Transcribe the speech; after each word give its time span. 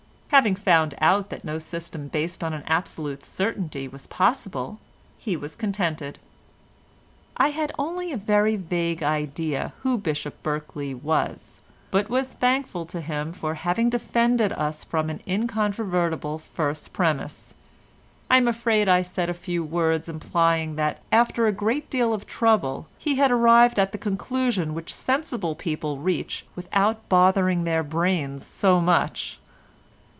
Having 0.33 0.55
found 0.55 0.95
out 1.01 1.29
that 1.29 1.43
no 1.43 1.59
system 1.59 2.07
based 2.07 2.41
on 2.41 2.53
absolute 2.53 3.21
certainty 3.21 3.85
was 3.85 4.07
possible 4.07 4.79
he 5.17 5.35
was 5.35 5.57
contented. 5.57 6.19
I 7.35 7.49
had 7.49 7.73
only 7.77 8.13
a 8.13 8.17
very 8.17 8.55
vague 8.55 9.03
idea 9.03 9.73
who 9.83 9.97
Bishop 9.97 10.41
Berkeley 10.41 10.93
was, 10.93 11.59
but 11.91 12.09
was 12.09 12.31
thankful 12.31 12.85
to 12.87 13.01
him 13.01 13.33
for 13.33 13.55
having 13.55 13.89
defended 13.89 14.53
us 14.53 14.85
from 14.85 15.09
an 15.09 15.21
incontrovertible 15.27 16.39
first 16.39 16.93
premise. 16.93 17.53
I 18.29 18.37
am 18.37 18.47
afraid 18.47 18.87
I 18.87 19.01
said 19.01 19.29
a 19.29 19.33
few 19.33 19.65
words 19.65 20.07
implying 20.07 20.75
that 20.77 21.01
after 21.11 21.45
a 21.45 21.51
great 21.51 21.89
deal 21.89 22.13
of 22.13 22.25
trouble 22.25 22.87
he 22.97 23.15
had 23.15 23.31
arrived 23.31 23.77
at 23.77 23.91
the 23.91 23.97
conclusion 23.97 24.73
which 24.73 24.93
sensible 24.93 25.55
people 25.55 25.97
reach 25.97 26.45
without 26.55 27.09
bothering 27.09 27.65
their 27.65 27.83
brains 27.83 28.45
so 28.47 28.79
much. 28.79 29.37